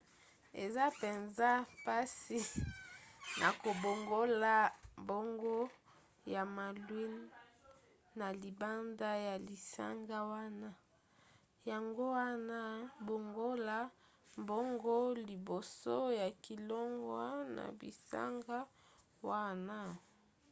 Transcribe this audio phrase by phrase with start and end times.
[0.63, 1.49] eza mpenza
[1.81, 2.39] mpasi
[3.39, 4.53] na kobongola
[5.01, 5.57] mbongo
[6.33, 7.37] ya malouines
[8.19, 10.69] na libanda ya bisanga wana
[11.69, 12.59] yango wana
[13.07, 13.77] bongola
[14.41, 14.95] mbongo
[15.29, 17.23] liboso ya kolongwa
[17.55, 18.57] na bisanga
[19.29, 19.77] wana